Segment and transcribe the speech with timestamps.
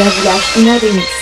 [0.00, 1.19] Oriol Village in a remix,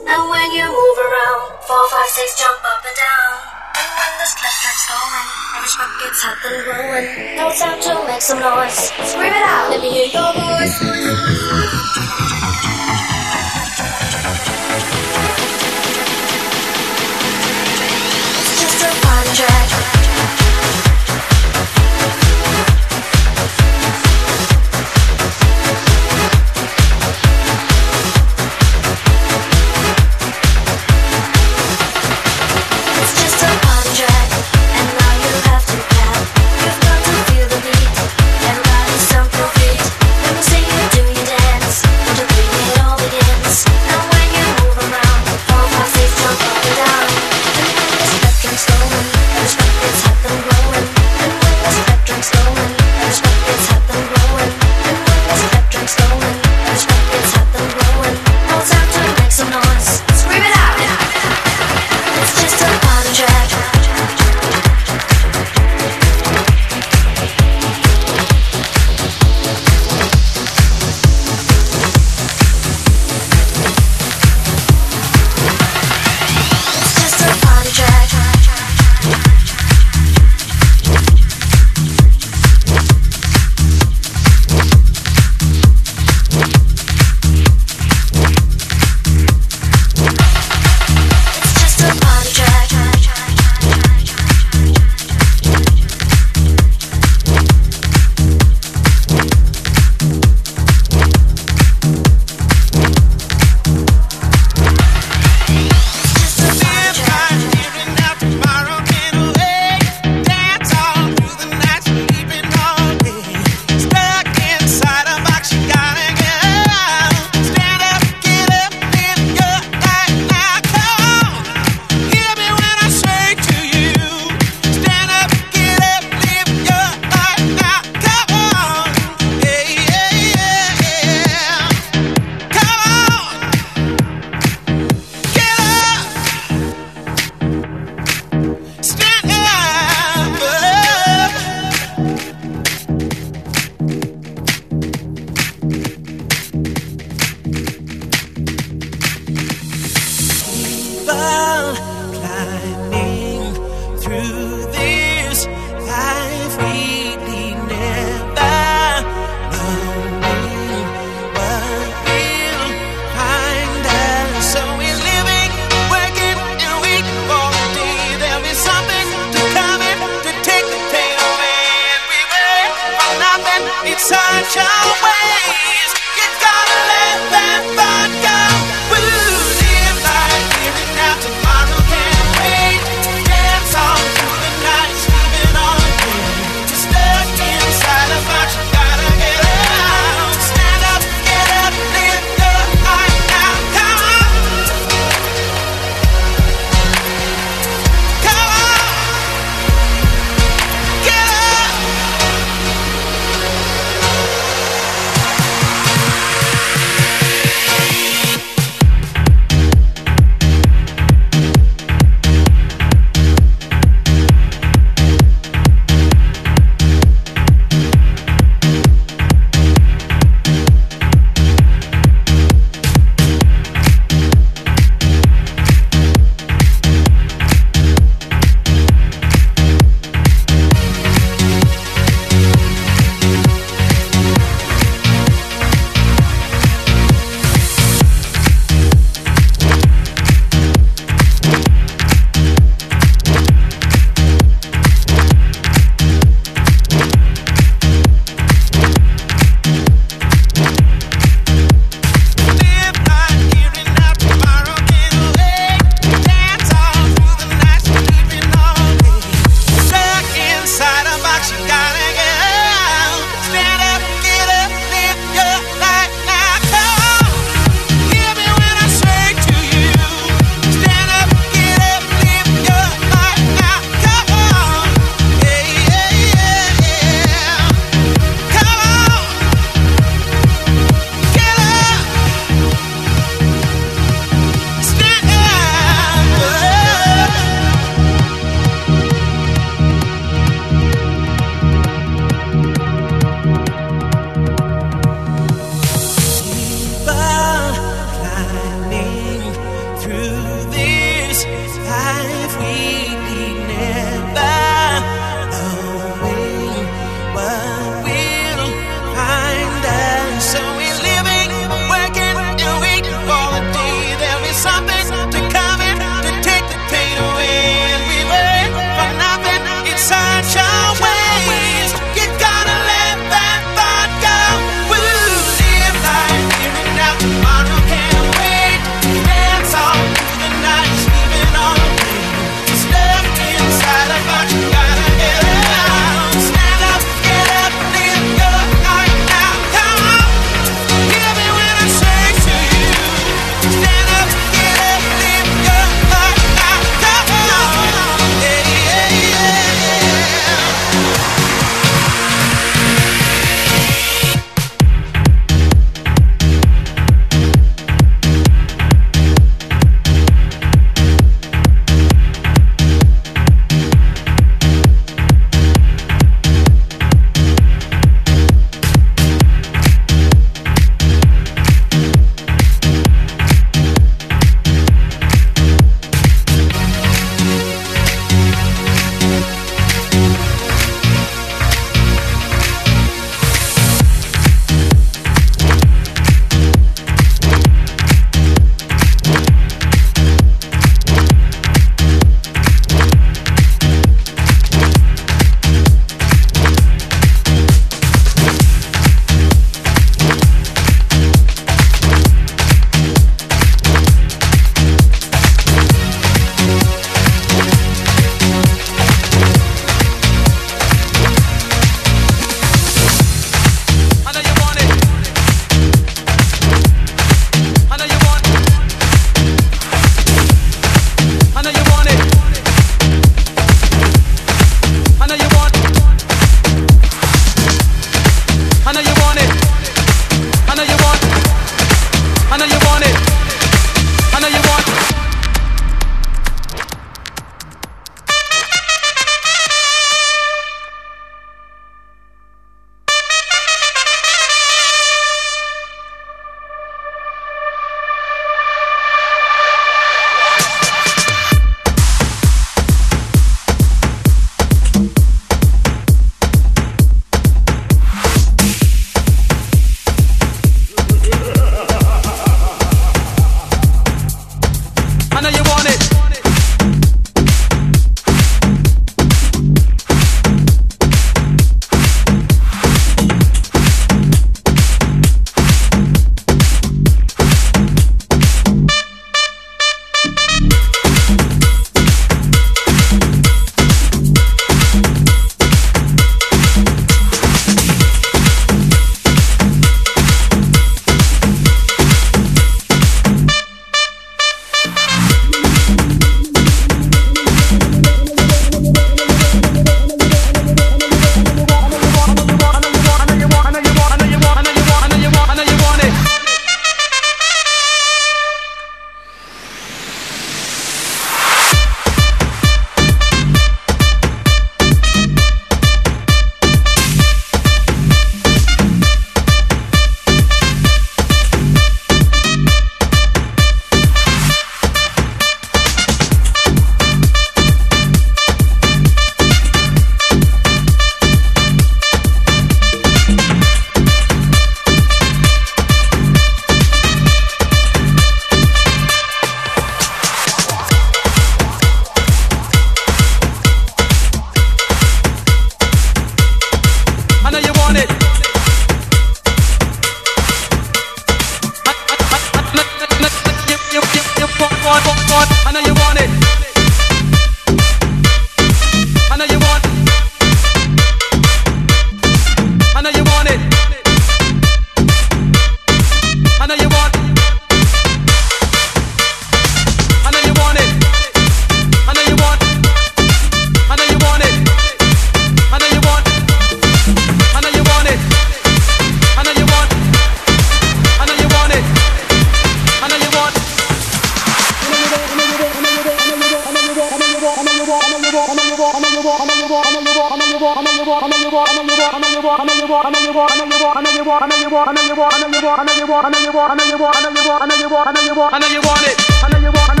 [598.53, 600.00] I know you want it.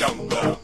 [0.00, 0.59] Jungle.